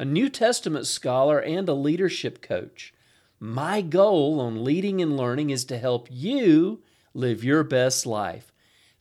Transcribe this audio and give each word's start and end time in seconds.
a 0.00 0.04
New 0.04 0.28
Testament 0.28 0.86
scholar, 0.86 1.40
and 1.40 1.68
a 1.68 1.74
leadership 1.74 2.40
coach. 2.40 2.94
My 3.40 3.80
goal 3.80 4.38
on 4.40 4.62
leading 4.62 5.02
and 5.02 5.16
learning 5.16 5.50
is 5.50 5.64
to 5.64 5.76
help 5.76 6.06
you 6.08 6.82
live 7.14 7.42
your 7.42 7.64
best 7.64 8.06
life. 8.06 8.52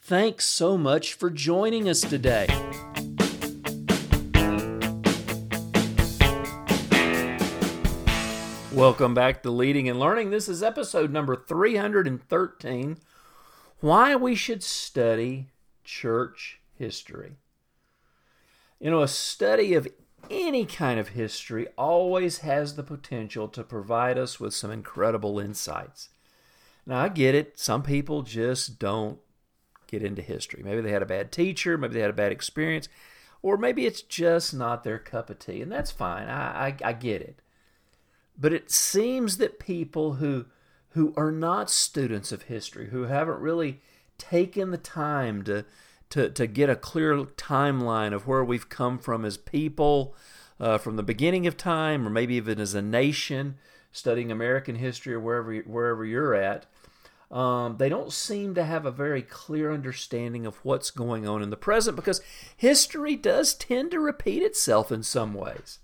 Thanks 0.01 0.45
so 0.45 0.75
much 0.75 1.13
for 1.13 1.29
joining 1.29 1.87
us 1.87 2.01
today. 2.01 2.47
Welcome 8.73 9.13
back 9.13 9.43
to 9.43 9.51
Leading 9.51 9.87
and 9.87 9.99
Learning. 9.99 10.31
This 10.31 10.49
is 10.49 10.63
episode 10.63 11.11
number 11.11 11.35
313 11.35 12.97
Why 13.81 14.15
We 14.15 14.33
Should 14.33 14.63
Study 14.63 15.49
Church 15.83 16.59
History. 16.73 17.33
You 18.79 18.89
know, 18.89 19.03
a 19.03 19.07
study 19.07 19.75
of 19.75 19.87
any 20.29 20.65
kind 20.65 20.99
of 20.99 21.09
history 21.09 21.67
always 21.77 22.39
has 22.39 22.75
the 22.75 22.83
potential 22.83 23.47
to 23.49 23.63
provide 23.63 24.17
us 24.17 24.39
with 24.39 24.53
some 24.53 24.71
incredible 24.71 25.39
insights. 25.39 26.09
Now, 26.85 26.99
I 26.99 27.09
get 27.09 27.35
it. 27.35 27.59
Some 27.59 27.83
people 27.83 28.21
just 28.21 28.79
don't 28.79 29.19
get 29.87 30.03
into 30.03 30.21
history. 30.21 30.61
Maybe 30.63 30.81
they 30.81 30.91
had 30.91 31.01
a 31.01 31.07
bad 31.07 31.31
teacher, 31.31 31.77
maybe 31.77 31.95
they 31.95 32.01
had 32.01 32.09
a 32.09 32.13
bad 32.13 32.31
experience, 32.31 32.89
or 33.41 33.57
maybe 33.57 33.85
it's 33.85 34.01
just 34.01 34.53
not 34.53 34.83
their 34.83 34.99
cup 34.99 35.29
of 35.29 35.39
tea, 35.39 35.61
and 35.61 35.71
that's 35.71 35.91
fine. 35.91 36.27
I, 36.27 36.67
I, 36.67 36.75
I 36.83 36.93
get 36.93 37.21
it. 37.21 37.39
But 38.37 38.53
it 38.53 38.69
seems 38.69 39.37
that 39.37 39.59
people 39.59 40.13
who 40.15 40.45
who 40.91 41.13
are 41.15 41.31
not 41.31 41.69
students 41.69 42.31
of 42.31 42.43
history, 42.43 42.89
who 42.89 43.03
haven't 43.03 43.39
really 43.39 43.81
taken 44.17 44.71
the 44.71 44.77
time 44.77 45.43
to 45.43 45.63
to, 46.09 46.29
to 46.29 46.47
get 46.47 46.69
a 46.69 46.75
clear 46.75 47.15
timeline 47.17 48.13
of 48.13 48.27
where 48.27 48.43
we've 48.43 48.69
come 48.69 48.97
from 48.97 49.25
as 49.25 49.37
people 49.37 50.15
uh, 50.59 50.77
from 50.77 50.95
the 50.95 51.03
beginning 51.03 51.45
of 51.47 51.57
time, 51.57 52.07
or 52.07 52.09
maybe 52.09 52.35
even 52.35 52.59
as 52.59 52.73
a 52.73 52.81
nation, 52.81 53.57
studying 53.91 54.31
American 54.31 54.75
history 54.75 55.13
or 55.13 55.19
wherever 55.19 55.55
wherever 55.59 56.05
you're 56.05 56.33
at. 56.33 56.65
Um, 57.29 57.75
they 57.77 57.89
don't 57.89 58.13
seem 58.13 58.55
to 58.55 58.63
have 58.63 58.85
a 58.85 58.91
very 58.91 59.21
clear 59.21 59.73
understanding 59.73 60.45
of 60.45 60.63
what's 60.63 60.91
going 60.91 61.27
on 61.27 61.43
in 61.43 61.49
the 61.49 61.57
present 61.57 61.97
because 61.97 62.21
history 62.55 63.17
does 63.17 63.53
tend 63.53 63.91
to 63.91 63.99
repeat 63.99 64.41
itself 64.43 64.91
in 64.93 65.03
some 65.03 65.33
ways. 65.33 65.79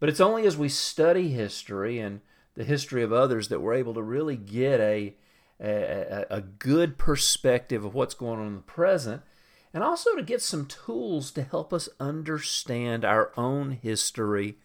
But 0.00 0.08
it's 0.08 0.20
only 0.20 0.46
as 0.46 0.56
we 0.56 0.70
study 0.70 1.28
history 1.28 1.98
and 1.98 2.22
the 2.54 2.64
history 2.64 3.02
of 3.02 3.12
others 3.12 3.48
that 3.48 3.60
we're 3.60 3.74
able 3.74 3.94
to 3.94 4.02
really 4.02 4.36
get 4.36 4.80
a, 4.80 5.14
a, 5.62 6.26
a 6.30 6.40
good 6.40 6.98
perspective 6.98 7.84
of 7.84 7.94
what's 7.94 8.14
going 8.14 8.40
on 8.40 8.46
in 8.48 8.56
the 8.56 8.62
present 8.62 9.22
and 9.74 9.82
also 9.82 10.14
to 10.16 10.22
get 10.22 10.42
some 10.42 10.66
tools 10.66 11.30
to 11.32 11.42
help 11.42 11.72
us 11.72 11.88
understand 11.98 13.04
our 13.04 13.32
own 13.36 13.70
history 13.70 14.58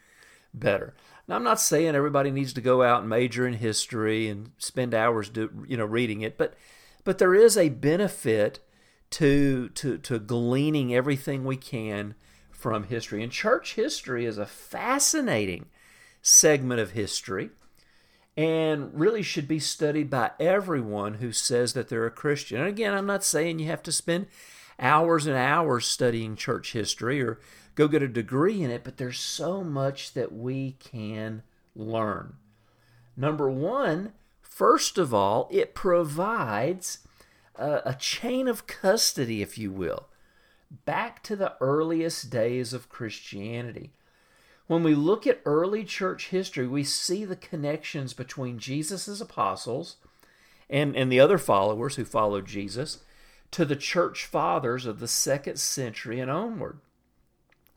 better. 0.53 0.95
Now, 1.27 1.35
I'm 1.35 1.43
not 1.43 1.59
saying 1.59 1.95
everybody 1.95 2.31
needs 2.31 2.53
to 2.53 2.61
go 2.61 2.83
out 2.83 3.01
and 3.01 3.09
major 3.09 3.47
in 3.47 3.53
history 3.53 4.27
and 4.27 4.51
spend 4.57 4.93
hours, 4.93 5.29
do, 5.29 5.65
you 5.67 5.77
know, 5.77 5.85
reading 5.85 6.21
it, 6.21 6.37
but 6.37 6.55
but 7.03 7.19
there 7.19 7.33
is 7.33 7.57
a 7.57 7.69
benefit 7.69 8.59
to 9.11 9.69
to 9.69 9.97
to 9.99 10.19
gleaning 10.19 10.93
everything 10.93 11.45
we 11.45 11.57
can 11.57 12.15
from 12.51 12.83
history. 12.83 13.23
And 13.23 13.31
church 13.31 13.75
history 13.75 14.25
is 14.25 14.37
a 14.37 14.45
fascinating 14.45 15.67
segment 16.21 16.81
of 16.81 16.91
history 16.91 17.51
and 18.37 18.91
really 18.93 19.23
should 19.23 19.47
be 19.47 19.59
studied 19.59 20.11
by 20.11 20.29
everyone 20.39 21.15
who 21.15 21.31
says 21.31 21.73
that 21.73 21.89
they're 21.89 22.05
a 22.05 22.11
Christian. 22.11 22.59
And 22.59 22.67
again, 22.67 22.93
I'm 22.93 23.07
not 23.07 23.23
saying 23.23 23.57
you 23.57 23.65
have 23.65 23.81
to 23.83 23.91
spend 23.91 24.27
hours 24.79 25.25
and 25.25 25.35
hours 25.35 25.87
studying 25.87 26.35
church 26.35 26.73
history 26.73 27.19
or 27.19 27.39
go 27.73 27.87
get 27.87 28.03
a 28.03 28.07
degree 28.07 28.61
in 28.61 28.69
it, 28.69 28.83
but 28.83 28.97
there's 28.97 29.19
so 29.19 29.63
much 29.63 30.13
that 30.13 30.31
we 30.31 30.73
can 30.73 31.41
learn. 31.75 32.35
Number 33.15 33.49
one, 33.49 34.13
first 34.41 34.99
of 34.99 35.15
all, 35.15 35.49
it 35.51 35.73
provides 35.73 36.99
a, 37.55 37.81
a 37.85 37.95
chain 37.95 38.47
of 38.47 38.67
custody, 38.67 39.41
if 39.41 39.57
you 39.57 39.71
will, 39.71 40.09
back 40.85 41.23
to 41.23 41.35
the 41.35 41.55
earliest 41.59 42.29
days 42.29 42.71
of 42.71 42.89
Christianity. 42.89 43.93
When 44.67 44.83
we 44.83 44.95
look 44.95 45.25
at 45.25 45.41
early 45.45 45.83
church 45.85 46.29
history, 46.29 46.67
we 46.67 46.83
see 46.83 47.23
the 47.23 47.37
connections 47.37 48.13
between 48.13 48.59
Jesus' 48.59 49.21
apostles 49.21 49.95
and, 50.69 50.95
and 50.95 51.11
the 51.11 51.21
other 51.21 51.37
followers 51.37 51.95
who 51.95 52.03
followed 52.03 52.45
Jesus 52.45 52.99
to 53.51 53.63
the 53.63 53.77
church 53.77 54.25
fathers 54.25 54.85
of 54.85 54.99
the 54.99 55.07
second 55.07 55.57
century 55.57 56.19
and 56.19 56.29
onward. 56.29 56.79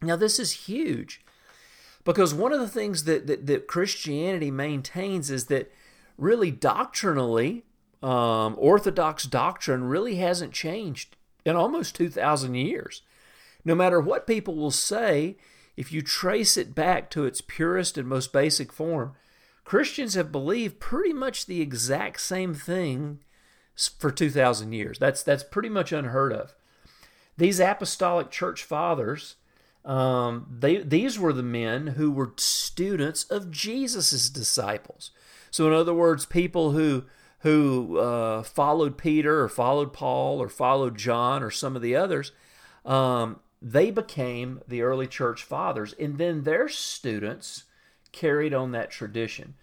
Now, 0.02 0.16
this 0.16 0.40
is 0.40 0.66
huge 0.66 1.24
because 2.04 2.34
one 2.34 2.52
of 2.52 2.60
the 2.60 2.68
things 2.68 3.04
that, 3.04 3.28
that, 3.28 3.46
that 3.46 3.68
Christianity 3.68 4.50
maintains 4.50 5.30
is 5.30 5.46
that 5.46 5.70
really 6.18 6.50
doctrinally, 6.50 7.64
um, 8.02 8.56
Orthodox 8.58 9.24
doctrine 9.24 9.84
really 9.84 10.16
hasn't 10.16 10.52
changed 10.52 11.16
in 11.44 11.54
almost 11.54 11.94
2,000 11.94 12.54
years. 12.54 13.02
No 13.64 13.74
matter 13.74 14.00
what 14.00 14.26
people 14.26 14.56
will 14.56 14.70
say, 14.70 15.36
if 15.80 15.91
you 15.91 16.02
trace 16.02 16.58
it 16.58 16.74
back 16.74 17.08
to 17.08 17.24
its 17.24 17.41
purest 17.41 17.96
and 17.96 18.06
most 18.06 18.34
basic 18.34 18.70
form, 18.70 19.14
Christians 19.64 20.12
have 20.12 20.30
believed 20.30 20.78
pretty 20.78 21.14
much 21.14 21.46
the 21.46 21.62
exact 21.62 22.20
same 22.20 22.52
thing 22.52 23.20
for 23.98 24.10
2,000 24.10 24.72
years. 24.74 24.98
That's, 24.98 25.22
that's 25.22 25.42
pretty 25.42 25.70
much 25.70 25.90
unheard 25.90 26.34
of. 26.34 26.54
These 27.38 27.60
apostolic 27.60 28.30
church 28.30 28.62
fathers, 28.62 29.36
um, 29.86 30.54
they, 30.60 30.82
these 30.82 31.19
were 31.19 31.32
the 31.32 31.42
men 31.42 31.86
who 31.86 32.10
were 32.10 32.34
students 32.36 33.24
of 33.24 33.50
Jesus' 33.50 34.28
disciples. 34.28 35.12
So, 35.50 35.66
in 35.66 35.72
other 35.72 35.94
words, 35.94 36.26
people 36.26 36.72
who 36.72 37.04
who 37.38 37.96
uh, 37.96 38.42
followed 38.42 38.98
Peter 38.98 39.40
or 39.40 39.48
followed 39.48 39.94
Paul 39.94 40.42
or 40.42 40.50
followed 40.50 40.98
John 40.98 41.42
or 41.42 41.50
some 41.50 41.74
of 41.74 41.80
the 41.80 41.96
others, 41.96 42.32
um, 42.84 43.40
they 43.62 43.91
became 43.91 44.60
the 44.66 44.82
early 44.82 45.06
church 45.06 45.43
fathers, 45.43 45.94
and 45.98 46.19
then 46.19 46.44
their 46.44 46.69
students 46.69 47.65
carried 48.12 48.54
on 48.54 48.72
that 48.72 48.91
tradition. 48.91 49.54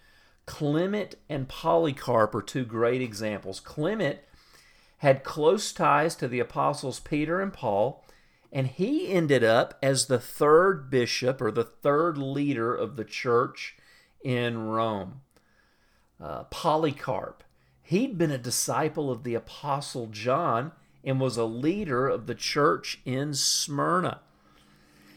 Clement 0.45 1.15
and 1.27 1.49
Polycarp 1.49 2.33
are 2.35 2.41
two 2.41 2.63
great 2.63 3.01
examples. 3.01 3.59
Clement 3.59 4.19
had 4.99 5.23
close 5.23 5.71
ties 5.73 6.15
to 6.15 6.27
the 6.27 6.39
apostles 6.39 6.99
Peter 6.99 7.41
and 7.41 7.53
Paul, 7.53 8.05
and 8.51 8.67
he 8.67 9.11
ended 9.11 9.43
up 9.43 9.77
as 9.81 10.05
the 10.05 10.19
third 10.19 10.89
bishop 10.89 11.41
or 11.41 11.51
the 11.51 11.65
third 11.65 12.17
leader 12.17 12.73
of 12.73 12.95
the 12.95 13.03
church 13.03 13.75
in 14.23 14.67
Rome. 14.67 15.21
Uh, 16.19 16.45
Polycarp, 16.45 17.43
he'd 17.83 18.17
been 18.17 18.31
a 18.31 18.37
disciple 18.37 19.11
of 19.11 19.23
the 19.23 19.35
apostle 19.35 20.07
John 20.07 20.71
and 21.07 21.21
was 21.21 21.37
a 21.37 21.45
leader 21.45 22.07
of 22.07 22.27
the 22.27 22.35
church 22.35 22.99
in 23.05 23.33
Smyrna. 23.33 24.19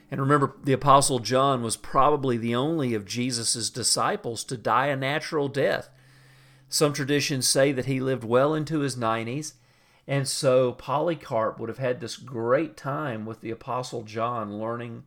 And 0.09 0.21
remember, 0.21 0.55
the 0.63 0.73
Apostle 0.73 1.19
John 1.19 1.63
was 1.63 1.77
probably 1.77 2.37
the 2.37 2.55
only 2.55 2.95
of 2.95 3.05
Jesus' 3.05 3.71
disciples 3.71 4.45
to 4.45 4.57
die 4.57 4.87
a 4.87 4.97
natural 4.97 5.49
death. 5.49 5.91
Some 6.69 6.93
traditions 6.93 7.49
say 7.49 7.73
that 7.73 7.87
he 7.87 8.01
lived 8.01 8.23
well 8.23 8.55
into 8.55 8.81
his 8.81 8.95
90s, 8.95 9.55
and 10.07 10.29
so 10.29 10.73
Polycarp 10.73 11.59
would 11.59 11.69
have 11.69 11.79
had 11.79 12.01
this 12.01 12.17
great 12.17 12.77
time 12.77 13.27
with 13.27 13.41
the 13.41 13.51
Apostle 13.51 14.03
John 14.03 14.59
learning 14.59 15.05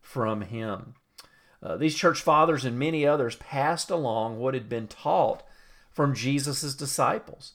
from 0.00 0.40
him. 0.40 0.94
Uh, 1.62 1.76
these 1.76 1.94
church 1.94 2.22
fathers 2.22 2.64
and 2.64 2.78
many 2.78 3.06
others 3.06 3.36
passed 3.36 3.90
along 3.90 4.38
what 4.38 4.54
had 4.54 4.70
been 4.70 4.88
taught 4.88 5.42
from 5.92 6.14
Jesus' 6.14 6.74
disciples. 6.74 7.52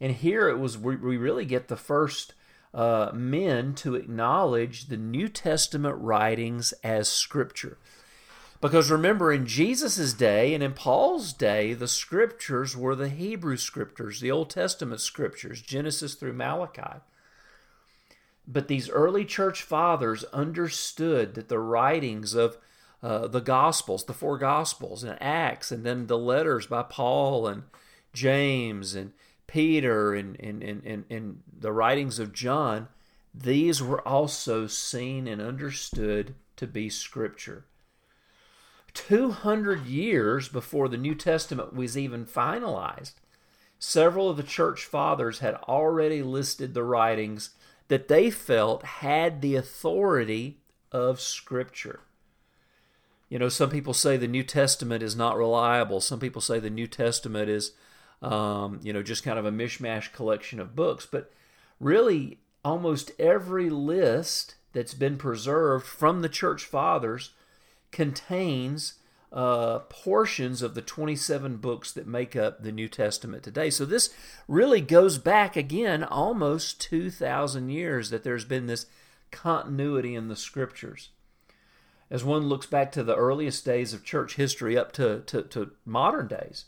And 0.00 0.12
here 0.12 0.48
it 0.48 0.58
was 0.58 0.78
we, 0.78 0.96
we 0.96 1.16
really 1.16 1.44
get 1.44 1.68
the 1.68 1.76
first 1.76 2.34
uh, 2.74 3.10
men 3.14 3.74
to 3.74 3.94
acknowledge 3.94 4.86
the 4.86 4.96
New 4.96 5.28
Testament 5.28 5.96
writings 5.98 6.72
as 6.84 7.08
scripture. 7.08 7.78
Because 8.60 8.90
remember, 8.90 9.32
in 9.32 9.46
Jesus' 9.46 10.12
day 10.12 10.52
and 10.52 10.64
in 10.64 10.72
Paul's 10.72 11.32
day, 11.32 11.74
the 11.74 11.86
scriptures 11.86 12.76
were 12.76 12.96
the 12.96 13.08
Hebrew 13.08 13.56
scriptures, 13.56 14.20
the 14.20 14.32
Old 14.32 14.50
Testament 14.50 15.00
scriptures, 15.00 15.62
Genesis 15.62 16.14
through 16.14 16.32
Malachi. 16.32 17.00
But 18.48 18.66
these 18.66 18.90
early 18.90 19.24
church 19.24 19.62
fathers 19.62 20.24
understood 20.32 21.34
that 21.34 21.48
the 21.48 21.60
writings 21.60 22.34
of, 22.34 22.56
uh, 23.00 23.28
the 23.28 23.40
Gospels, 23.40 24.04
the 24.04 24.14
four 24.14 24.38
Gospels, 24.38 25.04
and 25.04 25.22
Acts, 25.22 25.70
and 25.70 25.84
then 25.84 26.08
the 26.08 26.18
letters 26.18 26.66
by 26.66 26.82
Paul 26.82 27.46
and 27.46 27.64
James 28.12 28.96
and 28.96 29.12
Peter 29.48 30.14
and, 30.14 30.36
and, 30.38 30.62
and, 30.62 31.04
and, 31.10 31.42
the 31.58 31.72
writings 31.72 32.20
of 32.20 32.32
John, 32.32 32.86
these 33.34 33.82
were 33.82 34.06
also 34.06 34.68
seen 34.68 35.26
and 35.26 35.42
understood 35.42 36.36
to 36.54 36.68
be 36.68 36.88
Scripture. 36.88 37.64
200 38.94 39.86
years 39.86 40.48
before 40.48 40.88
the 40.88 40.96
New 40.96 41.14
Testament 41.14 41.72
was 41.72 41.98
even 41.98 42.24
finalized, 42.24 43.14
several 43.78 44.30
of 44.30 44.36
the 44.36 44.42
church 44.42 44.84
fathers 44.84 45.40
had 45.40 45.54
already 45.54 46.22
listed 46.22 46.74
the 46.74 46.84
writings 46.84 47.50
that 47.88 48.08
they 48.08 48.30
felt 48.30 48.82
had 48.84 49.40
the 49.40 49.56
authority 49.56 50.60
of 50.92 51.20
Scripture. 51.20 52.00
You 53.28 53.38
know, 53.38 53.48
some 53.48 53.70
people 53.70 53.94
say 53.94 54.16
the 54.16 54.28
New 54.28 54.42
Testament 54.42 55.02
is 55.02 55.16
not 55.16 55.36
reliable. 55.36 56.00
Some 56.00 56.20
people 56.20 56.40
say 56.40 56.58
the 56.58 56.70
New 56.70 56.86
Testament 56.86 57.48
is, 57.50 57.72
um, 58.22 58.80
you 58.82 58.92
know, 58.92 59.02
just 59.02 59.22
kind 59.22 59.38
of 59.38 59.46
a 59.46 59.52
mishmash 59.52 60.12
collection 60.12 60.60
of 60.60 60.76
books. 60.76 61.06
But 61.06 61.32
really, 61.80 62.38
almost 62.64 63.12
every 63.18 63.70
list 63.70 64.56
that's 64.72 64.94
been 64.94 65.16
preserved 65.16 65.86
from 65.86 66.22
the 66.22 66.28
church 66.28 66.64
fathers 66.64 67.30
contains 67.90 68.94
uh, 69.32 69.80
portions 69.90 70.62
of 70.62 70.74
the 70.74 70.82
27 70.82 71.56
books 71.56 71.92
that 71.92 72.06
make 72.06 72.34
up 72.34 72.62
the 72.62 72.72
New 72.72 72.88
Testament 72.88 73.42
today. 73.42 73.70
So 73.70 73.84
this 73.84 74.14
really 74.46 74.80
goes 74.80 75.18
back 75.18 75.56
again 75.56 76.02
almost 76.02 76.80
2,000 76.80 77.68
years 77.68 78.10
that 78.10 78.24
there's 78.24 78.44
been 78.44 78.66
this 78.66 78.86
continuity 79.30 80.14
in 80.14 80.28
the 80.28 80.36
scriptures. 80.36 81.10
As 82.10 82.24
one 82.24 82.48
looks 82.48 82.66
back 82.66 82.90
to 82.92 83.02
the 83.02 83.16
earliest 83.16 83.66
days 83.66 83.92
of 83.92 84.02
church 84.02 84.36
history 84.36 84.78
up 84.78 84.92
to, 84.92 85.20
to, 85.26 85.42
to 85.42 85.72
modern 85.84 86.28
days, 86.28 86.64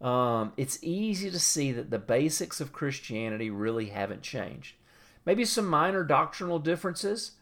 um, 0.00 0.52
it's 0.56 0.78
easy 0.82 1.30
to 1.30 1.38
see 1.38 1.72
that 1.72 1.90
the 1.90 1.98
basics 1.98 2.60
of 2.60 2.72
Christianity 2.72 3.50
really 3.50 3.86
haven't 3.86 4.22
changed. 4.22 4.76
Maybe 5.26 5.44
some 5.44 5.66
minor 5.66 6.04
doctrinal 6.04 6.58
differences 6.58 7.32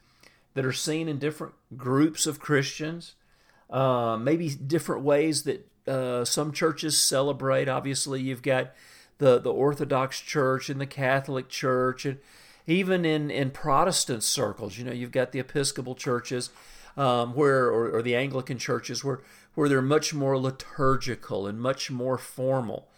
that 0.55 0.65
are 0.65 0.73
seen 0.73 1.09
in 1.09 1.19
different 1.19 1.55
groups 1.77 2.27
of 2.27 2.41
Christians, 2.41 3.15
uh, 3.69 4.17
maybe 4.17 4.49
different 4.49 5.03
ways 5.03 5.43
that 5.43 5.69
uh, 5.87 6.25
some 6.25 6.51
churches 6.51 7.01
celebrate. 7.01 7.69
Obviously, 7.69 8.23
you've 8.23 8.43
got 8.43 8.73
the, 9.19 9.39
the 9.39 9.53
Orthodox 9.53 10.21
Church 10.21 10.71
and 10.71 10.81
the 10.81 10.87
Catholic 10.87 11.49
Church, 11.49 12.07
and 12.07 12.19
even 12.67 13.05
in, 13.05 13.31
in 13.31 13.51
Protestant 13.51 14.23
circles, 14.23 14.79
you 14.79 14.85
know, 14.85 14.93
you've 14.93 15.13
got 15.13 15.33
the 15.33 15.39
Episcopal 15.39 15.95
churches 15.95 16.51
um, 16.97 17.35
where, 17.35 17.67
or, 17.67 17.91
or 17.91 18.03
the 18.03 18.17
Anglican 18.17 18.59
churches 18.59 19.05
where, 19.05 19.21
where 19.57 19.69
they're 19.69 19.83
much 19.83 20.15
more 20.15 20.39
liturgical 20.39 21.49
and 21.49 21.61
much 21.61 21.91
more 21.91 22.17
formal. 22.17 22.89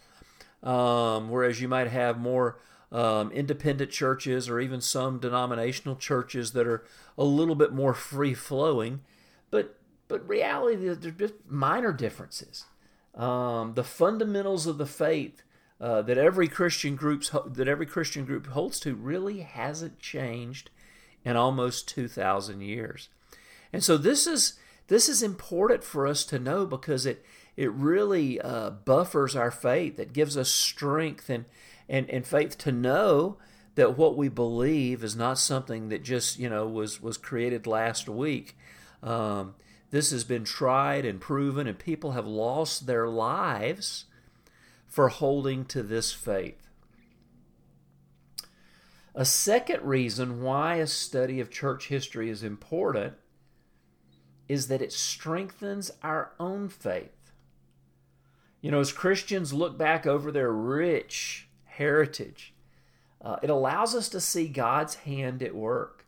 Um, 0.61 1.29
whereas 1.29 1.61
you 1.61 1.69
might 1.69 1.87
have 1.87 2.19
more 2.19 2.59
um, 2.91 3.31
independent 3.31 3.91
churches 3.91 4.49
or 4.49 4.59
even 4.59 4.81
some 4.81 5.19
denominational 5.19 5.95
churches 5.95 6.51
that 6.51 6.67
are 6.67 6.83
a 7.17 7.23
little 7.23 7.55
bit 7.55 7.71
more 7.71 7.93
free 7.93 8.33
flowing, 8.33 9.01
but 9.49 9.77
but 10.07 10.27
reality 10.27 10.75
they're 10.93 11.11
just 11.11 11.35
minor 11.47 11.93
differences. 11.93 12.65
Um, 13.15 13.73
the 13.75 13.83
fundamentals 13.83 14.67
of 14.67 14.77
the 14.77 14.85
faith 14.85 15.43
uh, 15.79 16.01
that 16.01 16.17
every 16.17 16.47
Christian 16.47 16.95
groups 16.95 17.31
that 17.45 17.67
every 17.67 17.85
Christian 17.85 18.25
group 18.25 18.47
holds 18.47 18.79
to 18.81 18.95
really 18.95 19.41
hasn't 19.41 19.99
changed 19.99 20.71
in 21.23 21.37
almost 21.37 21.87
two 21.87 22.07
thousand 22.07 22.61
years, 22.61 23.07
and 23.71 23.83
so 23.83 23.97
this 23.97 24.27
is 24.27 24.59
this 24.89 25.07
is 25.07 25.23
important 25.23 25.83
for 25.83 26.05
us 26.05 26.25
to 26.25 26.39
know 26.39 26.65
because 26.65 27.05
it 27.05 27.23
it 27.55 27.71
really 27.71 28.41
uh, 28.41 28.71
buffers 28.71 29.35
our 29.35 29.51
faith. 29.51 29.99
It 29.99 30.13
gives 30.13 30.35
us 30.35 30.49
strength 30.49 31.29
and 31.29 31.45
and, 31.87 32.09
and 32.09 32.25
faith 32.25 32.57
to 32.59 32.71
know 32.71 33.37
that 33.75 33.97
what 33.97 34.17
we 34.17 34.29
believe 34.29 35.03
is 35.03 35.15
not 35.15 35.37
something 35.37 35.89
that 35.89 36.03
just 36.03 36.39
you 36.39 36.49
know 36.49 36.67
was 36.67 37.01
was 37.01 37.17
created 37.17 37.67
last 37.67 38.09
week. 38.09 38.57
Um, 39.01 39.55
this 39.91 40.11
has 40.11 40.23
been 40.23 40.43
tried 40.43 41.05
and 41.05 41.21
proven, 41.21 41.67
and 41.67 41.77
people 41.77 42.11
have 42.11 42.27
lost 42.27 42.85
their 42.85 43.07
lives 43.07 44.05
for 44.87 45.09
holding 45.09 45.65
to 45.65 45.83
this 45.83 46.11
faith. 46.11 46.67
A 49.13 49.25
second 49.25 49.83
reason 49.83 50.41
why 50.41 50.75
a 50.75 50.87
study 50.87 51.39
of 51.39 51.51
church 51.51 51.87
history 51.87 52.29
is 52.29 52.43
important 52.43 53.15
is 54.49 54.67
that 54.67 54.81
it 54.81 54.91
strengthens 54.91 55.91
our 56.03 56.31
own 56.39 56.67
faith. 56.67 57.31
You 58.59 58.71
know, 58.71 58.81
as 58.81 58.91
Christians 58.91 59.53
look 59.53 59.77
back 59.77 60.05
over 60.05 60.31
their 60.31 60.51
rich 60.51 61.47
heritage. 61.79 62.53
Uh, 63.21 63.37
it 63.41 63.49
allows 63.49 63.95
us 63.95 64.09
to 64.09 64.19
see 64.19 64.47
God's 64.47 64.95
hand 64.95 65.41
at 65.41 65.55
work. 65.55 66.05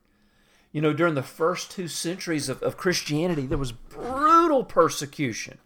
You 0.72 0.82
know, 0.82 0.94
during 0.94 1.16
the 1.16 1.24
first 1.24 1.72
two 1.72 1.88
centuries 1.88 2.50
of, 2.50 2.62
of 2.62 2.78
Christianity, 2.78 3.46
there 3.46 3.58
was 3.58 3.72
brutal 3.72 4.64
persecution, 4.64 5.58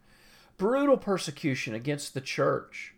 brutal 0.57 0.97
persecution 0.97 1.73
against 1.73 2.13
the 2.13 2.21
church. 2.21 2.93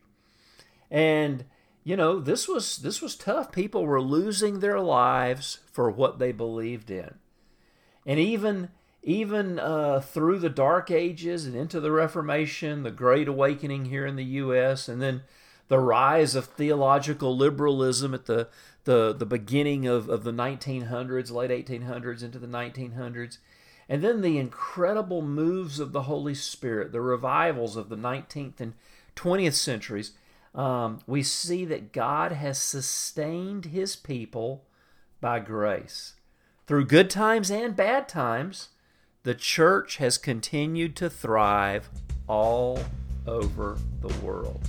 And 0.90 1.46
you 1.84 1.96
know 1.96 2.20
this 2.20 2.50
was 2.50 2.80
this 2.80 3.02
was 3.02 3.16
tough 3.16 3.50
people 3.50 3.86
were 3.86 4.02
losing 4.02 4.60
their 4.60 4.82
lives 4.82 5.60
for 5.72 5.90
what 5.90 6.20
they 6.20 6.34
believed 6.34 6.92
in 6.92 7.16
and 8.06 8.20
even 8.20 8.68
even 9.04 9.60
uh, 9.60 10.00
through 10.00 10.40
the 10.40 10.50
dark 10.50 10.92
ages 10.92 11.46
and 11.46 11.56
into 11.56 11.80
the 11.80 11.92
reformation 11.92 12.84
the 12.84 12.92
great 12.92 13.28
awakening 13.28 13.86
here 13.86 14.06
in 14.06 14.16
the 14.16 14.24
us 14.24 14.88
and 14.88 15.02
then 15.02 15.22
the 15.70 15.80
rise 15.80 16.36
of 16.36 16.46
theological 16.46 17.36
liberalism 17.36 18.14
at 18.14 18.26
the 18.26 18.48
the, 18.88 19.12
the 19.12 19.26
beginning 19.26 19.86
of, 19.86 20.08
of 20.08 20.24
the 20.24 20.32
1900s, 20.32 21.30
late 21.30 21.52
1800s 21.52 22.24
into 22.24 22.40
the 22.40 22.48
1900s, 22.48 23.38
and 23.90 24.02
then 24.02 24.22
the 24.22 24.38
incredible 24.38 25.22
moves 25.22 25.82
of 25.82 25.92
the 25.92 26.04
Holy 26.04 26.34
Spirit, 26.34 26.94
the 26.94 27.02
revivals 27.02 27.76
of 27.76 27.90
the 27.90 27.98
19th 27.98 28.62
and 28.62 28.74
20th 29.18 29.56
centuries, 29.56 30.14
um, 30.56 31.02
we 31.06 31.22
see 31.22 31.66
that 31.66 31.92
God 31.92 32.32
has 32.32 32.58
sustained 32.58 33.66
his 33.66 33.98
people 33.98 34.64
by 35.20 35.42
grace. 35.42 36.14
Through 36.66 36.86
good 36.86 37.10
times 37.10 37.52
and 37.52 37.76
bad 37.76 38.08
times, 38.08 38.70
the 39.28 39.36
church 39.36 39.98
has 39.98 40.18
continued 40.18 40.96
to 40.96 41.10
thrive 41.10 41.90
all 42.28 42.80
over 43.28 43.78
the 44.00 44.08
world. 44.26 44.62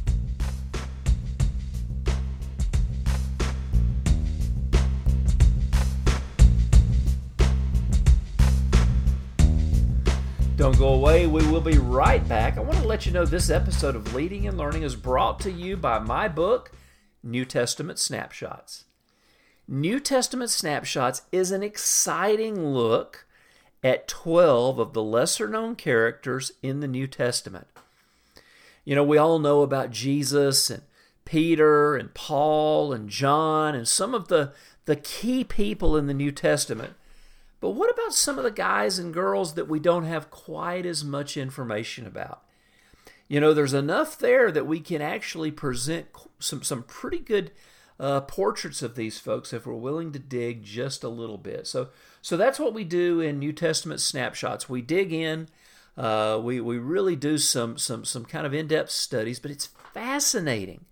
Don't 10.57 10.77
go 10.77 10.89
away. 10.95 11.29
We 11.29 11.47
will 11.47 11.61
be 11.61 11.79
right 11.79 12.29
back. 12.29 12.57
I 12.57 12.61
want 12.61 12.79
to 12.79 12.85
let 12.89 13.07
you 13.07 13.13
know 13.13 13.25
this 13.25 13.51
episode 13.51 13.95
of 13.95 14.13
Leading 14.13 14.49
and 14.49 14.59
Learning 14.59 14.83
is 14.83 14.97
brought 14.97 15.39
to 15.43 15.53
you 15.53 15.77
by 15.77 16.01
my 16.01 16.27
book, 16.27 16.73
New 17.23 17.45
Testament 17.45 18.01
Snapshots. 18.01 18.87
New 19.69 20.01
Testament 20.01 20.51
Snapshots 20.51 21.23
is 21.31 21.53
an 21.53 21.63
exciting 21.63 22.75
look 22.75 23.28
at 23.83 24.09
12 24.09 24.79
of 24.79 24.93
the 24.93 25.03
lesser 25.03 25.49
known 25.49 25.77
characters 25.77 26.53
in 26.63 26.81
the 26.81 26.89
New 26.89 27.07
Testament. 27.07 27.67
You 28.85 28.95
know, 28.95 29.05
we 29.05 29.19
all 29.19 29.39
know 29.39 29.63
about 29.63 29.91
Jesus 29.91 30.71
and 30.71 30.83
Peter 31.25 31.95
and 31.95 32.15
Paul 32.15 32.93
and 32.93 33.09
John 33.09 33.75
and 33.75 33.87
some 33.87 34.15
of 34.15 34.29
the, 34.29 34.53
the 34.87 34.97
key 34.97 35.45
people 35.45 35.97
in 35.97 36.07
the 36.07 36.15
New 36.15 36.33
Testament. 36.33 36.95
But 37.61 37.71
what 37.71 37.91
about 37.93 38.15
some 38.15 38.39
of 38.39 38.45
the 38.45 38.51
guys 38.51 38.99
and 38.99 39.13
girls 39.13 39.55
that 39.55 39.69
we 39.69 39.79
don't 39.79 40.05
have 40.05 40.31
quite 40.31 40.87
as 40.87 41.05
much 41.05 41.37
information 41.37 42.07
about? 42.07 42.43
You 43.29 43.41
know, 43.41 43.53
there's 43.53 43.75
enough 43.75 44.19
there 44.19 44.51
that 44.51 44.67
we 44.67 44.81
can 44.81 45.03
actually 45.03 45.51
present 45.51 46.07
some, 46.39 46.63
some 46.63 46.83
pretty 46.85 47.19
good 47.19 47.51
uh, 48.01 48.21
portraits 48.23 48.83
of 48.83 48.95
these 48.95 49.19
folks 49.19 49.53
if 49.53 49.67
we're 49.67 49.75
willing 49.75 50.13
to 50.13 50.19
dig 50.19 50.63
just 50.63 51.03
a 51.05 51.09
little 51.09 51.39
bit. 51.39 51.67
So, 51.67 51.89
so 52.23 52.37
that's 52.37 52.59
what 52.59 52.75
we 52.75 52.85
do 52.85 53.21
in 53.21 53.39
New 53.39 53.53
Testament 53.53 54.01
snapshots. 54.01 54.69
We 54.69 54.83
dig 54.83 55.13
in, 55.13 55.49
uh, 55.97 56.41
we, 56.43 56.61
we 56.61 56.79
really 56.79 57.17
do 57.17 57.39
some, 57.39 57.77
some, 57.79 58.05
some 58.05 58.25
kind 58.25 58.47
of 58.47 58.55
in 58.55 58.69
depth 58.69 58.91
studies, 58.91 59.41
but 59.41 59.51
it's 59.51 59.67
fascinating. 59.67 60.85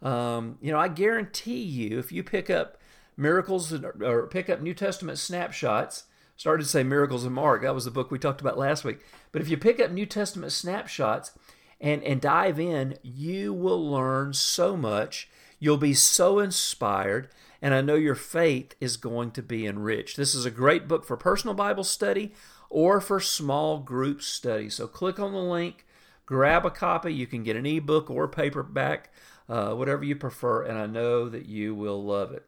Um, 0.00 0.58
you 0.60 0.72
know, 0.72 0.78
I 0.78 0.88
guarantee 0.88 1.62
you, 1.62 1.98
if 1.98 2.12
you 2.12 2.22
pick 2.22 2.48
up 2.48 2.78
miracles 3.18 3.74
or 4.00 4.28
pick 4.28 4.48
up 4.48 4.62
New 4.62 4.72
Testament 4.72 5.18
snapshots. 5.18 6.04
Started 6.36 6.62
to 6.62 6.68
say 6.68 6.84
miracles 6.84 7.26
in 7.26 7.32
Mark. 7.32 7.62
That 7.62 7.74
was 7.74 7.84
the 7.84 7.90
book 7.90 8.12
we 8.12 8.18
talked 8.18 8.40
about 8.40 8.56
last 8.56 8.84
week. 8.84 9.00
But 9.32 9.42
if 9.42 9.48
you 9.48 9.58
pick 9.58 9.80
up 9.80 9.90
New 9.90 10.06
Testament 10.06 10.52
snapshots 10.52 11.32
and, 11.80 12.02
and 12.04 12.20
dive 12.20 12.60
in, 12.60 12.96
you 13.02 13.52
will 13.52 13.90
learn 13.90 14.32
so 14.32 14.76
much. 14.76 15.28
You'll 15.58 15.76
be 15.76 15.94
so 15.94 16.38
inspired. 16.38 17.28
And 17.60 17.74
I 17.74 17.80
know 17.80 17.96
your 17.96 18.14
faith 18.14 18.74
is 18.80 18.96
going 18.96 19.32
to 19.32 19.42
be 19.42 19.66
enriched. 19.66 20.16
This 20.16 20.34
is 20.34 20.44
a 20.44 20.50
great 20.50 20.86
book 20.86 21.04
for 21.04 21.16
personal 21.16 21.54
Bible 21.54 21.84
study 21.84 22.32
or 22.70 23.00
for 23.00 23.18
small 23.18 23.78
group 23.78 24.22
study. 24.22 24.70
So 24.70 24.86
click 24.86 25.18
on 25.18 25.32
the 25.32 25.38
link, 25.38 25.84
grab 26.24 26.64
a 26.64 26.70
copy. 26.70 27.12
You 27.12 27.26
can 27.26 27.42
get 27.42 27.56
an 27.56 27.66
ebook 27.66 28.10
or 28.10 28.28
paperback, 28.28 29.12
uh, 29.48 29.72
whatever 29.74 30.04
you 30.04 30.14
prefer, 30.14 30.62
and 30.62 30.78
I 30.78 30.86
know 30.86 31.28
that 31.28 31.46
you 31.46 31.74
will 31.74 32.04
love 32.04 32.32
it. 32.32 32.44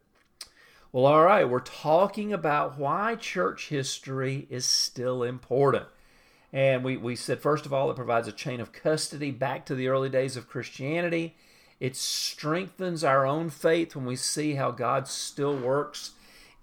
Well, 0.93 1.07
all 1.07 1.25
right, 1.25 1.49
we're 1.49 1.61
talking 1.61 2.33
about 2.33 2.79
why 2.79 3.15
church 3.15 3.69
history 3.69 4.47
is 4.51 4.67
still 4.67 5.23
important. 5.23 5.87
And 6.53 6.83
we, 6.83 6.97
we 6.97 7.15
said, 7.15 7.41
first 7.41 7.65
of 7.65 7.73
all, 7.73 7.91
it 7.91 7.97
provides 7.97 8.27
a 8.27 8.33
chain 8.33 8.61
of 8.61 8.73
custody 8.73 9.31
back 9.31 9.65
to 9.67 9.75
the 9.75 9.87
early 9.87 10.09
days 10.09 10.37
of 10.37 10.49
Christianity. 10.49 11.37
It 11.81 11.97
strengthens 11.97 13.03
our 13.03 13.27
own 13.27 13.49
faith 13.49 13.97
when 13.97 14.05
we 14.05 14.17
see 14.17 14.55
how 14.55 14.71
God 14.71 15.09
still 15.09 15.57
works 15.57 16.13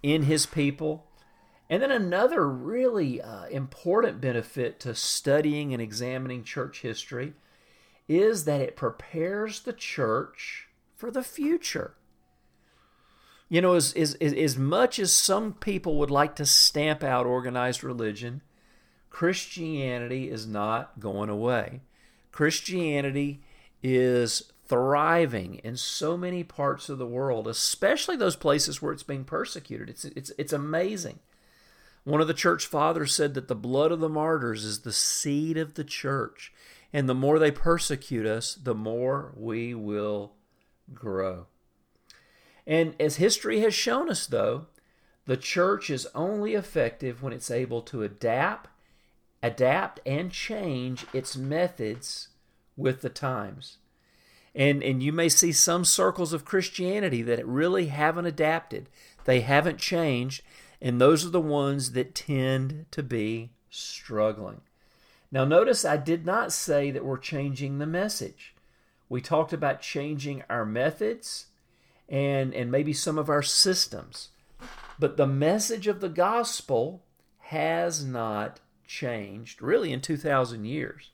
in 0.03 0.23
his 0.23 0.45
people. 0.45 1.07
And 1.69 1.81
then 1.81 1.91
another 1.91 2.47
really 2.47 3.19
uh, 3.19 3.47
important 3.47 4.21
benefit 4.21 4.79
to 4.81 4.93
studying 4.93 5.73
and 5.73 5.81
examining 5.81 6.43
church 6.43 6.81
history 6.81 7.33
is 8.07 8.45
that 8.45 8.61
it 8.61 8.77
prepares 8.77 9.61
the 9.61 9.73
church 9.73 10.67
for 10.95 11.11
the 11.11 11.23
future. 11.23 11.95
You 13.49 13.61
know, 13.61 13.73
as, 13.73 13.93
as, 13.93 14.13
as 14.15 14.57
much 14.57 14.99
as 14.99 15.11
some 15.11 15.53
people 15.53 15.97
would 15.97 16.11
like 16.11 16.35
to 16.35 16.45
stamp 16.45 17.03
out 17.03 17.25
organized 17.25 17.83
religion, 17.83 18.41
Christianity 19.09 20.29
is 20.29 20.45
not 20.45 20.99
going 20.99 21.29
away. 21.29 21.81
Christianity 22.31 23.41
is 23.81 24.51
thriving 24.67 25.55
in 25.63 25.77
so 25.77 26.17
many 26.17 26.43
parts 26.43 26.89
of 26.89 26.97
the 26.97 27.07
world, 27.07 27.47
especially 27.47 28.15
those 28.15 28.35
places 28.35 28.81
where 28.81 28.93
it's 28.93 29.03
being 29.03 29.23
persecuted. 29.23 29.89
It's, 29.89 30.05
it's, 30.05 30.31
it's 30.37 30.53
amazing. 30.53 31.19
One 32.03 32.21
of 32.21 32.27
the 32.27 32.33
church 32.33 32.65
fathers 32.65 33.13
said 33.13 33.33
that 33.33 33.47
the 33.47 33.55
blood 33.55 33.91
of 33.91 33.99
the 33.99 34.09
martyrs 34.09 34.63
is 34.63 34.79
the 34.81 34.93
seed 34.93 35.57
of 35.57 35.73
the 35.73 35.83
church. 35.83 36.53
And 36.93 37.09
the 37.09 37.13
more 37.13 37.37
they 37.37 37.51
persecute 37.51 38.25
us, 38.25 38.55
the 38.55 38.75
more 38.75 39.33
we 39.35 39.73
will 39.73 40.33
grow. 40.93 41.47
And 42.65 42.95
as 42.99 43.17
history 43.17 43.59
has 43.59 43.73
shown 43.73 44.09
us, 44.09 44.25
though, 44.25 44.67
the 45.25 45.37
church 45.37 45.89
is 45.89 46.07
only 46.15 46.53
effective 46.53 47.21
when 47.21 47.33
it's 47.33 47.51
able 47.51 47.81
to 47.83 48.03
adapt, 48.03 48.69
adapt 49.43 49.99
and 50.05 50.31
change 50.31 51.05
its 51.13 51.35
methods 51.35 52.29
with 52.77 53.01
the 53.01 53.09
times. 53.09 53.77
And 54.55 54.83
and 54.83 55.03
you 55.03 55.11
may 55.11 55.29
see 55.29 55.51
some 55.51 55.85
circles 55.85 56.33
of 56.33 56.45
Christianity 56.45 57.21
that 57.21 57.45
really 57.45 57.87
haven't 57.87 58.25
adapted. 58.25 58.89
They 59.25 59.41
haven't 59.41 59.77
changed 59.77 60.41
and 60.81 61.01
those 61.01 61.25
are 61.25 61.29
the 61.29 61.41
ones 61.41 61.93
that 61.93 62.15
tend 62.15 62.85
to 62.91 63.03
be 63.03 63.51
struggling. 63.69 64.61
Now, 65.31 65.43
notice 65.43 65.83
I 65.83 65.97
did 65.97 66.25
not 66.25 66.53
say 66.53 66.91
that 66.91 67.03
we're 67.03 67.17
changing 67.17 67.79
the 67.79 67.85
message. 67.85 68.55
We 69.09 69.21
talked 69.21 69.53
about 69.53 69.81
changing 69.81 70.43
our 70.49 70.65
methods 70.65 71.47
and, 72.07 72.53
and 72.53 72.71
maybe 72.71 72.93
some 72.93 73.17
of 73.17 73.29
our 73.29 73.43
systems. 73.43 74.29
But 74.99 75.17
the 75.17 75.27
message 75.27 75.87
of 75.87 75.99
the 75.99 76.09
gospel 76.09 77.03
has 77.39 78.05
not 78.05 78.59
changed 78.85 79.61
really 79.61 79.91
in 79.91 80.01
2,000 80.01 80.65
years. 80.65 81.11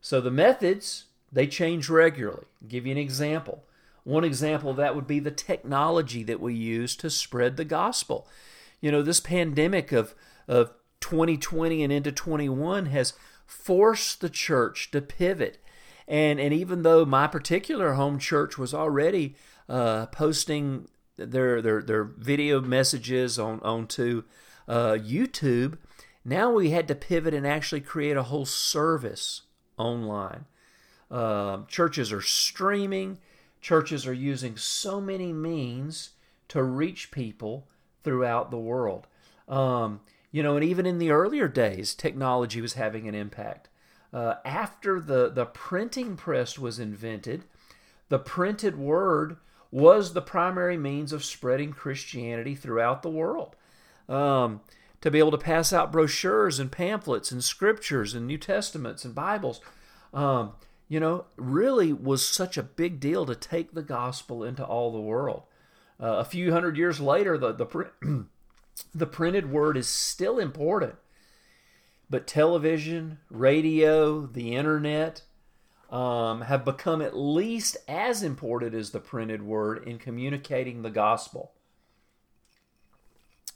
So 0.00 0.20
the 0.20 0.30
methods, 0.30 1.06
they 1.36 1.46
change 1.46 1.88
regularly. 1.88 2.46
I'll 2.60 2.68
give 2.68 2.86
you 2.86 2.92
an 2.92 2.98
example. 2.98 3.62
One 4.02 4.24
example 4.24 4.70
of 4.70 4.76
that 4.76 4.96
would 4.96 5.06
be 5.06 5.20
the 5.20 5.30
technology 5.30 6.22
that 6.24 6.40
we 6.40 6.54
use 6.54 6.96
to 6.96 7.10
spread 7.10 7.56
the 7.56 7.64
gospel 7.64 8.26
you 8.80 8.90
know, 8.90 9.02
this 9.02 9.20
pandemic 9.20 9.92
of, 9.92 10.14
of 10.48 10.72
2020 11.00 11.82
and 11.82 11.92
into 11.92 12.12
21 12.12 12.86
has 12.86 13.14
forced 13.46 14.20
the 14.20 14.30
church 14.30 14.90
to 14.90 15.00
pivot. 15.00 15.58
And, 16.08 16.38
and 16.38 16.52
even 16.52 16.82
though 16.82 17.04
my 17.04 17.26
particular 17.26 17.94
home 17.94 18.18
church 18.18 18.58
was 18.58 18.72
already 18.72 19.34
uh, 19.68 20.06
posting 20.06 20.88
their, 21.16 21.60
their, 21.62 21.82
their 21.82 22.04
video 22.04 22.60
messages 22.60 23.38
on 23.38 23.60
onto 23.60 24.22
uh, 24.68 24.92
YouTube, 24.92 25.78
now 26.24 26.52
we 26.52 26.70
had 26.70 26.88
to 26.88 26.94
pivot 26.94 27.34
and 27.34 27.46
actually 27.46 27.80
create 27.80 28.16
a 28.16 28.24
whole 28.24 28.46
service 28.46 29.42
online. 29.76 30.44
Uh, 31.10 31.58
churches 31.68 32.12
are 32.12 32.20
streaming, 32.20 33.18
churches 33.60 34.06
are 34.06 34.12
using 34.12 34.56
so 34.56 35.00
many 35.00 35.32
means 35.32 36.10
to 36.48 36.62
reach 36.62 37.10
people 37.10 37.66
throughout 38.02 38.50
the 38.50 38.58
world. 38.58 39.06
Um, 39.48 40.00
you 40.30 40.42
know, 40.42 40.56
and 40.56 40.64
even 40.64 40.86
in 40.86 40.98
the 40.98 41.10
earlier 41.10 41.48
days, 41.48 41.94
technology 41.94 42.60
was 42.60 42.74
having 42.74 43.08
an 43.08 43.14
impact. 43.14 43.68
Uh, 44.12 44.34
after 44.44 45.00
the, 45.00 45.30
the 45.30 45.46
printing 45.46 46.16
press 46.16 46.58
was 46.58 46.78
invented, 46.78 47.44
the 48.08 48.18
printed 48.18 48.76
word 48.76 49.36
was 49.70 50.12
the 50.12 50.22
primary 50.22 50.76
means 50.76 51.12
of 51.12 51.24
spreading 51.24 51.72
Christianity 51.72 52.54
throughout 52.54 53.02
the 53.02 53.10
world. 53.10 53.56
Um, 54.08 54.60
to 55.00 55.10
be 55.10 55.18
able 55.18 55.32
to 55.32 55.38
pass 55.38 55.72
out 55.72 55.92
brochures 55.92 56.58
and 56.58 56.70
pamphlets 56.70 57.30
and 57.30 57.42
scriptures 57.42 58.14
and 58.14 58.26
New 58.26 58.38
Testaments 58.38 59.04
and 59.04 59.14
Bibles, 59.14 59.60
um, 60.14 60.52
you 60.88 61.00
know, 61.00 61.24
really 61.36 61.92
was 61.92 62.26
such 62.26 62.56
a 62.56 62.62
big 62.62 63.00
deal 63.00 63.26
to 63.26 63.34
take 63.34 63.72
the 63.72 63.82
gospel 63.82 64.44
into 64.44 64.64
all 64.64 64.92
the 64.92 65.00
world. 65.00 65.42
Uh, 66.00 66.16
a 66.18 66.24
few 66.24 66.52
hundred 66.52 66.76
years 66.76 67.00
later, 67.00 67.36
the 67.38 67.52
the, 67.52 67.90
the 68.94 69.06
printed 69.06 69.50
word 69.50 69.76
is 69.76 69.88
still 69.88 70.38
important, 70.38 70.94
but 72.08 72.26
television, 72.26 73.18
radio, 73.30 74.26
the 74.26 74.54
internet 74.54 75.22
um, 75.90 76.42
have 76.42 76.64
become 76.64 77.00
at 77.00 77.16
least 77.16 77.76
as 77.88 78.22
important 78.22 78.74
as 78.74 78.90
the 78.90 79.00
printed 79.00 79.42
word 79.42 79.86
in 79.86 79.98
communicating 79.98 80.82
the 80.82 80.90
gospel. 80.90 81.52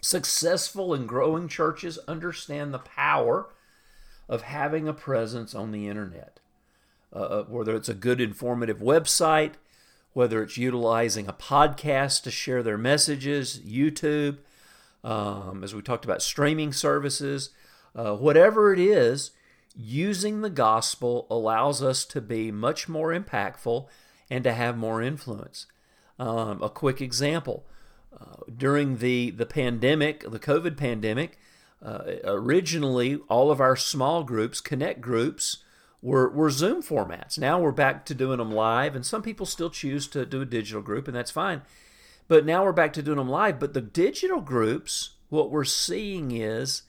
Successful 0.00 0.94
and 0.94 1.06
growing 1.06 1.46
churches 1.46 1.98
understand 2.08 2.72
the 2.72 2.78
power 2.78 3.50
of 4.28 4.42
having 4.42 4.88
a 4.88 4.94
presence 4.94 5.54
on 5.54 5.72
the 5.72 5.88
internet. 5.88 6.39
Uh, 7.12 7.18
uh 7.18 7.44
whether 7.44 7.74
it's 7.74 7.88
a 7.88 7.94
good 7.94 8.20
informative 8.20 8.78
website, 8.78 9.54
whether 10.12 10.42
it's 10.42 10.56
utilizing 10.56 11.28
a 11.28 11.32
podcast 11.32 12.22
to 12.22 12.30
share 12.30 12.62
their 12.62 12.78
messages, 12.78 13.60
YouTube, 13.60 14.38
um, 15.04 15.62
as 15.62 15.74
we 15.74 15.82
talked 15.82 16.04
about, 16.04 16.22
streaming 16.22 16.72
services, 16.72 17.50
uh, 17.94 18.14
whatever 18.14 18.72
it 18.72 18.78
is, 18.78 19.30
using 19.76 20.40
the 20.40 20.50
gospel 20.50 21.26
allows 21.30 21.82
us 21.82 22.04
to 22.04 22.20
be 22.20 22.50
much 22.50 22.88
more 22.88 23.12
impactful 23.12 23.86
and 24.28 24.44
to 24.44 24.52
have 24.52 24.76
more 24.76 25.02
influence. 25.02 25.66
Um, 26.18 26.62
a 26.62 26.68
quick 26.68 27.00
example 27.00 27.64
uh, 28.18 28.42
during 28.54 28.98
the, 28.98 29.30
the 29.30 29.46
pandemic, 29.46 30.28
the 30.28 30.38
COVID 30.38 30.76
pandemic, 30.76 31.38
uh, 31.82 32.02
originally 32.24 33.16
all 33.28 33.50
of 33.50 33.60
our 33.60 33.76
small 33.76 34.22
groups, 34.22 34.60
connect 34.60 35.00
groups, 35.00 35.58
were, 36.02 36.28
were 36.30 36.50
Zoom 36.50 36.82
formats. 36.82 37.38
Now 37.38 37.60
we're 37.60 37.72
back 37.72 38.04
to 38.06 38.14
doing 38.14 38.38
them 38.38 38.52
live, 38.52 38.94
and 38.94 39.04
some 39.04 39.22
people 39.22 39.46
still 39.46 39.70
choose 39.70 40.08
to 40.08 40.24
do 40.24 40.40
a 40.42 40.46
digital 40.46 40.82
group, 40.82 41.06
and 41.06 41.16
that's 41.16 41.30
fine. 41.30 41.62
But 42.28 42.46
now 42.46 42.64
we're 42.64 42.72
back 42.72 42.92
to 42.94 43.02
doing 43.02 43.18
them 43.18 43.28
live. 43.28 43.58
But 43.58 43.74
the 43.74 43.80
digital 43.80 44.40
groups, 44.40 45.10
what 45.28 45.50
we're 45.50 45.64
seeing 45.64 46.30
is 46.30 46.82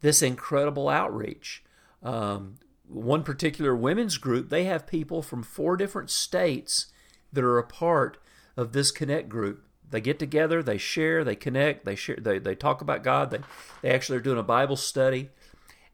this 0.00 0.22
incredible 0.22 0.88
outreach. 0.88 1.62
Um, 2.02 2.56
one 2.88 3.22
particular 3.22 3.74
women's 3.74 4.16
group, 4.16 4.48
they 4.48 4.64
have 4.64 4.86
people 4.86 5.22
from 5.22 5.42
four 5.42 5.76
different 5.76 6.10
states 6.10 6.86
that 7.32 7.44
are 7.44 7.58
a 7.58 7.66
part 7.66 8.18
of 8.56 8.72
this 8.72 8.90
Connect 8.90 9.28
group. 9.28 9.64
They 9.88 10.00
get 10.00 10.18
together, 10.18 10.62
they 10.62 10.78
share, 10.78 11.22
they 11.22 11.36
connect, 11.36 11.84
they 11.84 11.94
share, 11.94 12.16
they, 12.16 12.38
they 12.38 12.54
talk 12.54 12.80
about 12.80 13.04
God. 13.04 13.30
They, 13.30 13.40
they 13.82 13.90
actually 13.90 14.18
are 14.18 14.22
doing 14.22 14.38
a 14.38 14.42
Bible 14.42 14.76
study. 14.76 15.30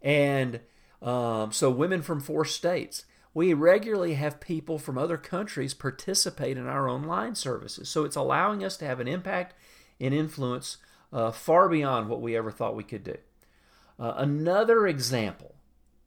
And 0.01 0.61
um, 1.03 1.53
so, 1.53 1.71
women 1.71 2.03
from 2.03 2.21
four 2.21 2.45
states. 2.45 3.05
We 3.35 3.55
regularly 3.55 4.15
have 4.15 4.41
people 4.41 4.79
from 4.79 4.99
other 4.99 5.17
countries 5.17 5.73
participate 5.73 6.59
in 6.59 6.67
our 6.67 6.89
online 6.89 7.35
services. 7.35 7.89
So, 7.89 8.05
it's 8.05 8.17
allowing 8.17 8.63
us 8.63 8.77
to 8.79 8.87
have 8.87 9.01
an 9.01 9.09
impact 9.09 9.55
and 10.01 10.15
influence 10.15 10.79
uh, 11.13 11.33
far 11.33 11.69
beyond 11.69 12.09
what 12.09 12.21
we 12.21 12.37
ever 12.37 12.51
thought 12.51 12.77
we 12.77 12.85
could 12.85 13.05
do. 13.05 13.17
Uh, 13.99 14.15
another 14.17 14.87
example 14.87 15.55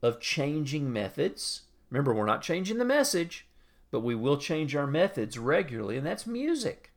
of 0.02 0.20
changing 0.20 0.92
methods. 0.92 1.62
Remember, 1.90 2.14
we're 2.14 2.26
not 2.26 2.42
changing 2.42 2.78
the 2.78 2.84
message, 2.84 3.46
but 3.90 4.00
we 4.00 4.14
will 4.14 4.36
change 4.36 4.74
our 4.74 4.86
methods 4.86 5.38
regularly, 5.38 5.96
and 5.96 6.06
that's 6.06 6.26
music. 6.26 6.92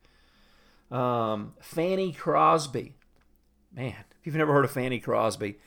Um, 0.90 1.54
Fanny 1.60 2.12
Crosby. 2.12 2.94
Man, 3.72 3.94
if 4.18 4.26
you've 4.26 4.34
never 4.34 4.52
heard 4.52 4.64
of 4.64 4.72
Fanny 4.72 4.98
Crosby, 4.98 5.58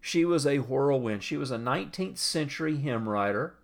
she 0.00 0.24
was 0.24 0.46
a 0.46 0.58
whirlwind. 0.58 1.22
She 1.22 1.36
was 1.36 1.50
a 1.50 1.58
19th 1.58 2.18
century 2.18 2.76
hymn 2.76 3.08
writer, 3.08 3.54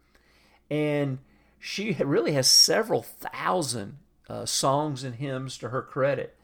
and 0.71 1.19
she 1.59 1.93
really 1.95 2.33
has 2.33 2.47
several 2.47 3.03
thousand 3.03 3.99
uh, 4.29 4.45
songs 4.45 5.05
and 5.05 5.17
hymns 5.17 5.57
to 5.59 5.71
her 5.71 5.83
credit. 5.83 6.37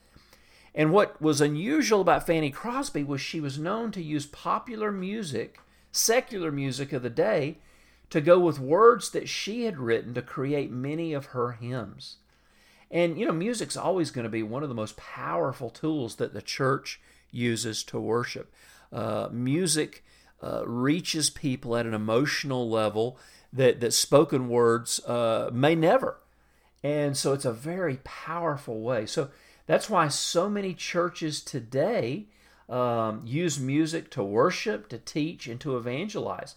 And 0.75 0.93
what 0.93 1.21
was 1.21 1.41
unusual 1.41 2.01
about 2.01 2.27
Fanny 2.27 2.51
Crosby 2.51 3.05
was 3.05 3.21
she 3.21 3.41
was 3.41 3.59
known 3.59 3.91
to 3.93 4.03
use 4.03 4.25
popular 4.25 4.91
music, 4.91 5.61
secular 5.91 6.51
music 6.51 6.93
of 6.93 7.03
the 7.03 7.11
day, 7.11 7.59
to 8.09 8.21
go 8.21 8.39
with 8.39 8.59
words 8.59 9.11
that 9.11 9.29
she 9.29 9.65
had 9.65 9.79
written 9.79 10.15
to 10.15 10.23
create 10.23 10.71
many 10.71 11.13
of 11.13 11.27
her 11.27 11.53
hymns. 11.53 12.17
And, 12.91 13.19
you 13.19 13.27
know, 13.27 13.33
music's 13.33 13.77
always 13.77 14.11
going 14.11 14.25
to 14.25 14.31
be 14.31 14.43
one 14.43 14.63
of 14.63 14.69
the 14.69 14.75
most 14.75 14.97
powerful 14.97 15.71
tools 15.71 16.17
that 16.17 16.35
the 16.35 16.43
church 16.43 17.01
uses 17.31 17.83
to 17.85 17.99
worship. 17.99 18.53
Uh, 18.93 19.29
music 19.33 20.05
uh, 20.43 20.63
reaches 20.67 21.31
people 21.31 21.77
at 21.77 21.87
an 21.87 21.95
emotional 21.95 22.69
level 22.69 23.19
that, 23.53 23.81
that 23.81 23.93
spoken 23.93 24.49
words 24.49 25.01
uh, 25.07 25.51
may 25.53 25.75
never. 25.75 26.19
And 26.83 27.17
so 27.17 27.33
it's 27.33 27.45
a 27.45 27.53
very 27.53 27.99
powerful 28.03 28.81
way. 28.81 29.07
So 29.07 29.31
that's 29.67 29.89
why 29.89 30.09
so 30.09 30.49
many 30.49 30.75
churches 30.75 31.43
today 31.43 32.27
um, 32.69 33.23
use 33.25 33.61
music 33.61 34.11
to 34.11 34.23
worship, 34.23 34.89
to 34.89 34.99
teach, 34.99 35.47
and 35.47 35.61
to 35.61 35.77
evangelize. 35.77 36.57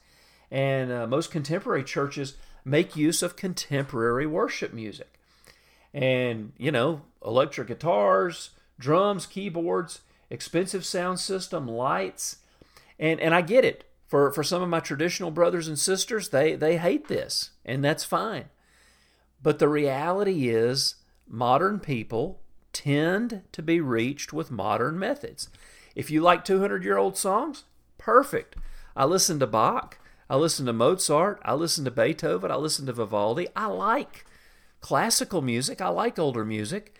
And 0.49 0.91
uh, 0.91 1.07
most 1.07 1.31
contemporary 1.31 1.83
churches 1.83 2.35
make 2.63 2.95
use 2.95 3.21
of 3.21 3.35
contemporary 3.35 4.25
worship 4.25 4.73
music. 4.73 5.19
And, 5.93 6.53
you 6.57 6.71
know, 6.71 7.01
electric 7.23 7.67
guitars, 7.67 8.51
drums, 8.79 9.25
keyboards, 9.25 10.01
expensive 10.29 10.85
sound 10.85 11.19
system, 11.19 11.67
lights. 11.67 12.37
And, 12.99 13.19
and 13.19 13.33
I 13.33 13.41
get 13.41 13.65
it. 13.65 13.85
For, 14.07 14.31
for 14.31 14.43
some 14.43 14.61
of 14.61 14.69
my 14.69 14.79
traditional 14.79 15.31
brothers 15.31 15.67
and 15.67 15.79
sisters, 15.79 16.29
they, 16.29 16.55
they 16.55 16.77
hate 16.77 17.07
this, 17.07 17.49
and 17.65 17.83
that's 17.83 18.03
fine. 18.03 18.45
But 19.41 19.57
the 19.57 19.67
reality 19.67 20.47
is, 20.47 20.95
modern 21.27 21.79
people 21.79 22.39
tend 22.71 23.41
to 23.51 23.63
be 23.63 23.81
reached 23.81 24.31
with 24.31 24.51
modern 24.51 24.99
methods. 24.99 25.49
If 25.95 26.11
you 26.11 26.21
like 26.21 26.45
200 26.45 26.83
year 26.83 26.97
old 26.97 27.17
songs, 27.17 27.63
perfect. 27.97 28.55
I 28.95 29.05
listen 29.05 29.39
to 29.39 29.47
Bach, 29.47 29.97
I 30.29 30.35
listen 30.35 30.65
to 30.65 30.73
Mozart, 30.73 31.41
I 31.43 31.53
listen 31.53 31.85
to 31.85 31.91
Beethoven, 31.91 32.51
I 32.51 32.55
listen 32.55 32.85
to 32.85 32.93
Vivaldi. 32.93 33.47
I 33.55 33.67
like 33.67 34.25
classical 34.81 35.41
music, 35.41 35.81
I 35.81 35.89
like 35.89 36.19
older 36.19 36.45
music. 36.45 36.95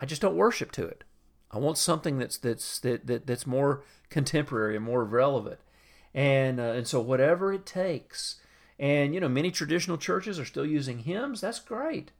I 0.00 0.06
just 0.06 0.22
don't 0.22 0.36
worship 0.36 0.70
to 0.72 0.86
it. 0.86 1.04
I 1.50 1.58
want 1.58 1.78
something 1.78 2.18
that's 2.18 2.36
that's 2.36 2.78
that, 2.80 3.06
that 3.06 3.26
that's 3.26 3.46
more 3.46 3.82
contemporary 4.10 4.76
and 4.76 4.84
more 4.84 5.04
relevant. 5.04 5.60
And 6.14 6.60
uh, 6.60 6.74
and 6.74 6.86
so 6.86 7.00
whatever 7.00 7.52
it 7.52 7.66
takes. 7.66 8.40
And 8.78 9.14
you 9.14 9.20
know, 9.20 9.28
many 9.28 9.50
traditional 9.50 9.98
churches 9.98 10.38
are 10.38 10.44
still 10.44 10.66
using 10.66 11.00
hymns. 11.00 11.40
That's 11.40 11.60
great. 11.60 12.12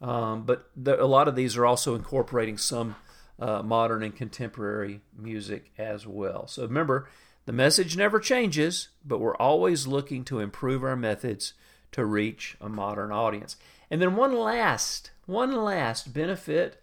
Um, 0.00 0.44
but 0.44 0.70
the, 0.76 1.02
a 1.02 1.06
lot 1.06 1.28
of 1.28 1.34
these 1.34 1.56
are 1.56 1.66
also 1.66 1.94
incorporating 1.94 2.56
some 2.56 2.96
uh, 3.38 3.62
modern 3.62 4.02
and 4.02 4.14
contemporary 4.14 5.00
music 5.16 5.72
as 5.76 6.06
well. 6.06 6.46
So 6.46 6.62
remember, 6.62 7.08
the 7.46 7.52
message 7.52 7.96
never 7.96 8.20
changes, 8.20 8.88
but 9.04 9.18
we're 9.18 9.36
always 9.36 9.86
looking 9.86 10.24
to 10.24 10.38
improve 10.38 10.84
our 10.84 10.96
methods 10.96 11.54
to 11.92 12.04
reach 12.04 12.56
a 12.60 12.68
modern 12.68 13.10
audience. 13.10 13.56
And 13.90 14.02
then 14.02 14.16
one 14.16 14.36
last, 14.36 15.10
one 15.26 15.52
last 15.52 16.12
benefit 16.12 16.82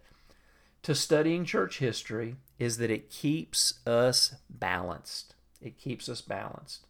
to 0.86 0.94
studying 0.94 1.46
church 1.46 1.80
history 1.80 2.36
is 2.60 2.78
that 2.78 2.92
it 2.92 3.10
keeps 3.10 3.80
us 3.88 4.36
balanced. 4.52 5.34
It 5.60 5.80
keeps 5.80 6.08
us 6.08 6.22
balanced. 6.22 6.86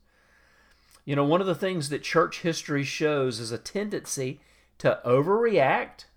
You 1.05 1.15
know, 1.15 1.23
one 1.23 1.39
of 1.39 1.47
the 1.47 1.55
things 1.55 1.87
that 1.87 2.03
church 2.03 2.41
history 2.41 2.83
shows 2.83 3.39
is 3.39 3.53
a 3.53 3.57
tendency 3.57 4.41
to 4.79 4.99
overreact 5.05 6.07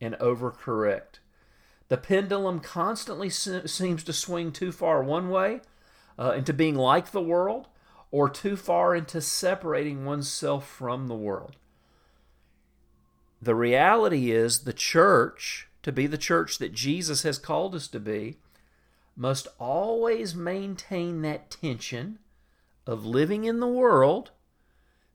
and 0.00 0.14
overcorrect. 0.20 1.18
The 1.88 1.96
pendulum 1.96 2.60
constantly 2.60 3.28
seems 3.28 4.04
to 4.04 4.12
swing 4.12 4.52
too 4.52 4.70
far 4.70 5.02
one 5.02 5.30
way 5.30 5.62
uh, 6.16 6.34
into 6.36 6.52
being 6.52 6.76
like 6.76 7.10
the 7.10 7.20
world 7.20 7.66
or 8.12 8.30
too 8.30 8.54
far 8.54 8.94
into 8.94 9.20
separating 9.20 10.04
oneself 10.04 10.68
from 10.68 11.08
the 11.08 11.16
world. 11.16 11.56
The 13.42 13.56
reality 13.56 14.30
is 14.30 14.60
the 14.60 14.72
church, 14.72 15.66
to 15.82 15.92
be 15.92 16.06
the 16.06 16.18
church 16.18 16.58
that 16.58 16.74
Jesus 16.74 17.22
has 17.22 17.38
called 17.38 17.74
us 17.74 17.88
to 17.88 18.00
be, 18.00 18.38
must 19.16 19.48
always 19.58 20.34
maintain 20.34 21.22
that 21.22 21.50
tension 21.50 22.18
of 22.86 23.04
living 23.04 23.44
in 23.44 23.60
the 23.60 23.68
world, 23.68 24.30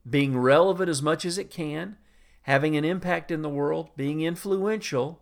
being 0.07 0.37
relevant 0.37 0.89
as 0.89 1.01
much 1.01 1.25
as 1.25 1.37
it 1.37 1.49
can, 1.49 1.97
having 2.43 2.77
an 2.77 2.85
impact 2.85 3.31
in 3.31 3.41
the 3.41 3.49
world, 3.49 3.89
being 3.95 4.21
influential, 4.21 5.21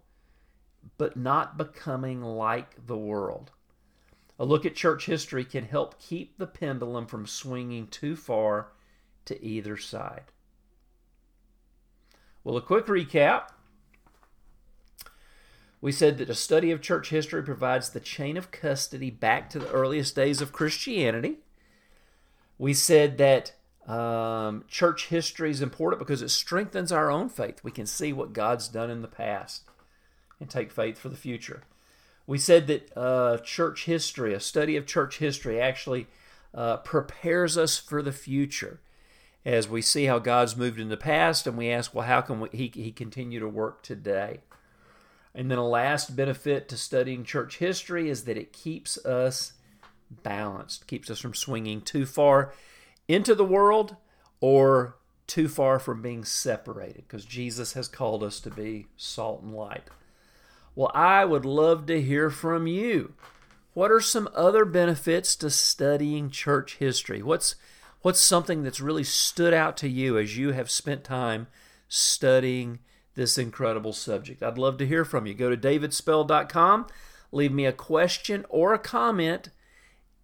but 0.97 1.15
not 1.15 1.57
becoming 1.57 2.21
like 2.21 2.85
the 2.85 2.97
world. 2.97 3.51
A 4.37 4.45
look 4.45 4.65
at 4.65 4.75
church 4.75 5.05
history 5.05 5.45
can 5.45 5.63
help 5.63 5.99
keep 5.99 6.37
the 6.37 6.47
pendulum 6.47 7.05
from 7.05 7.25
swinging 7.25 7.87
too 7.87 8.15
far 8.15 8.73
to 9.25 9.41
either 9.41 9.77
side. 9.77 10.25
Well, 12.43 12.57
a 12.57 12.61
quick 12.61 12.87
recap. 12.87 13.52
We 15.83 15.91
said 15.91 16.17
that 16.19 16.29
a 16.29 16.33
study 16.33 16.71
of 16.71 16.81
church 16.81 17.09
history 17.09 17.43
provides 17.43 17.89
the 17.89 17.99
chain 17.99 18.37
of 18.37 18.51
custody 18.51 19.09
back 19.09 19.49
to 19.49 19.59
the 19.59 19.69
earliest 19.69 20.15
days 20.15 20.39
of 20.39 20.53
Christianity. 20.53 21.39
We 22.57 22.73
said 22.73 23.17
that 23.17 23.51
um, 23.85 24.63
church 24.69 25.07
history 25.07 25.51
is 25.51 25.61
important 25.61 25.99
because 25.99 26.21
it 26.21 26.29
strengthens 26.29 26.93
our 26.93 27.11
own 27.11 27.27
faith. 27.27 27.59
We 27.65 27.71
can 27.71 27.85
see 27.85 28.13
what 28.13 28.31
God's 28.31 28.69
done 28.69 28.89
in 28.89 29.01
the 29.01 29.09
past 29.09 29.63
and 30.39 30.49
take 30.49 30.71
faith 30.71 30.97
for 30.97 31.09
the 31.09 31.17
future. 31.17 31.63
We 32.25 32.37
said 32.37 32.67
that 32.67 32.97
uh, 32.97 33.39
church 33.39 33.83
history, 33.83 34.33
a 34.33 34.39
study 34.39 34.77
of 34.77 34.85
church 34.85 35.17
history, 35.17 35.59
actually 35.59 36.07
uh, 36.53 36.77
prepares 36.77 37.57
us 37.57 37.77
for 37.77 38.01
the 38.01 38.13
future 38.13 38.79
as 39.45 39.67
we 39.67 39.81
see 39.81 40.05
how 40.05 40.19
God's 40.19 40.55
moved 40.55 40.79
in 40.79 40.87
the 40.87 40.95
past 40.95 41.45
and 41.45 41.57
we 41.57 41.69
ask, 41.69 41.93
well, 41.93 42.07
how 42.07 42.21
can 42.21 42.39
we, 42.39 42.47
he, 42.53 42.71
he 42.73 42.93
continue 42.93 43.41
to 43.41 43.49
work 43.49 43.83
today? 43.83 44.39
And 45.35 45.49
then 45.49 45.57
a 45.57 45.67
last 45.67 46.15
benefit 46.15 46.69
to 46.69 46.77
studying 46.77 47.23
church 47.23 47.57
history 47.57 48.09
is 48.09 48.25
that 48.25 48.37
it 48.37 48.53
keeps 48.53 49.03
us 49.05 49.53
balanced, 50.21 50.87
keeps 50.87 51.09
us 51.09 51.19
from 51.19 51.33
swinging 51.33 51.81
too 51.81 52.05
far 52.05 52.53
into 53.07 53.33
the 53.33 53.45
world 53.45 53.95
or 54.39 54.95
too 55.25 55.47
far 55.47 55.79
from 55.79 56.01
being 56.01 56.23
separated 56.23 57.05
because 57.07 57.25
Jesus 57.25 57.73
has 57.73 57.87
called 57.87 58.23
us 58.23 58.39
to 58.41 58.51
be 58.51 58.87
salt 58.97 59.41
and 59.41 59.53
light. 59.53 59.89
Well, 60.75 60.91
I 60.93 61.25
would 61.25 61.45
love 61.45 61.85
to 61.87 62.01
hear 62.01 62.29
from 62.29 62.67
you. 62.67 63.13
What 63.73 63.91
are 63.91 64.01
some 64.01 64.29
other 64.35 64.65
benefits 64.65 65.35
to 65.37 65.49
studying 65.49 66.29
church 66.29 66.77
history? 66.77 67.23
What's 67.23 67.55
what's 68.01 68.19
something 68.19 68.63
that's 68.63 68.81
really 68.81 69.03
stood 69.03 69.53
out 69.53 69.77
to 69.77 69.87
you 69.87 70.17
as 70.17 70.37
you 70.37 70.51
have 70.51 70.69
spent 70.69 71.03
time 71.03 71.47
studying 71.87 72.79
this 73.15 73.37
incredible 73.37 73.93
subject? 73.93 74.43
I'd 74.43 74.57
love 74.57 74.77
to 74.77 74.87
hear 74.87 75.05
from 75.05 75.25
you. 75.25 75.33
Go 75.33 75.49
to 75.49 75.57
davidspell.com, 75.57 76.87
leave 77.31 77.51
me 77.51 77.65
a 77.65 77.73
question 77.73 78.45
or 78.49 78.73
a 78.73 78.79
comment 78.79 79.49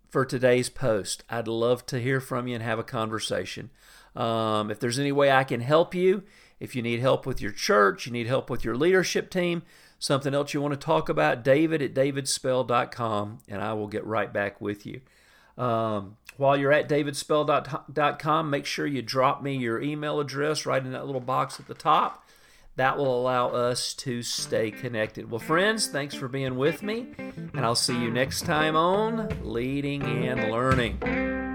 for 0.09 0.25
today's 0.25 0.69
post. 0.69 1.23
I'd 1.29 1.47
love 1.47 1.85
to 1.87 1.99
hear 1.99 2.19
from 2.19 2.47
you 2.47 2.55
and 2.55 2.63
have 2.63 2.79
a 2.79 2.83
conversation. 2.83 3.69
Um, 4.15 4.71
if 4.71 4.79
there's 4.79 4.99
any 4.99 5.11
way 5.11 5.31
I 5.31 5.43
can 5.43 5.61
help 5.61 5.93
you, 5.93 6.23
if 6.59 6.75
you 6.75 6.81
need 6.81 6.99
help 6.99 7.25
with 7.25 7.41
your 7.41 7.51
church, 7.51 8.05
you 8.05 8.11
need 8.11 8.27
help 8.27 8.49
with 8.49 8.65
your 8.65 8.75
leadership 8.75 9.29
team, 9.29 9.61
something 9.97 10.33
else 10.33 10.53
you 10.53 10.61
want 10.61 10.73
to 10.73 10.79
talk 10.79 11.09
about, 11.09 11.43
david 11.43 11.81
at 11.81 11.93
davidspell.com, 11.93 13.39
and 13.47 13.61
I 13.61 13.73
will 13.73 13.87
get 13.87 14.05
right 14.05 14.31
back 14.31 14.59
with 14.59 14.85
you. 14.85 15.01
Um, 15.57 16.17
while 16.37 16.57
you're 16.57 16.71
at 16.71 16.89
davidspell.com, 16.89 18.49
make 18.49 18.65
sure 18.65 18.87
you 18.87 19.01
drop 19.01 19.43
me 19.43 19.57
your 19.57 19.81
email 19.81 20.19
address 20.19 20.65
right 20.65 20.83
in 20.83 20.93
that 20.93 21.05
little 21.05 21.21
box 21.21 21.59
at 21.59 21.67
the 21.67 21.73
top. 21.73 22.25
That 22.75 22.97
will 22.97 23.19
allow 23.19 23.49
us 23.49 23.93
to 23.95 24.21
stay 24.21 24.71
connected. 24.71 25.29
Well, 25.29 25.39
friends, 25.39 25.87
thanks 25.87 26.15
for 26.15 26.27
being 26.27 26.55
with 26.55 26.81
me, 26.81 27.13
and 27.17 27.59
I'll 27.59 27.75
see 27.75 27.99
you 27.99 28.09
next 28.09 28.45
time 28.45 28.75
on 28.75 29.29
Leading 29.43 30.03
and 30.03 30.49
Learning. 30.49 31.48